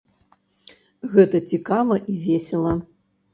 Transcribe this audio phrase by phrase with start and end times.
[1.11, 2.73] Гэта цікава і весела.